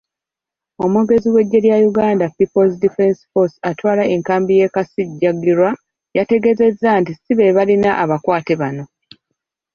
Omwogezi 0.83 1.27
w'eggye 1.33 1.59
lya 1.65 1.77
Uganda 1.89 2.25
People's 2.37 2.75
Defence 2.83 3.19
Force 3.31 3.55
atwala 3.69 4.03
enkambi 4.15 4.53
y'e 4.59 4.67
Kasijjagirwa, 4.75 5.69
yategeezezza 6.17 6.89
nti 7.01 7.11
sibebalina 7.21 7.89
abakwate 8.03 8.53
bano. 8.61 8.83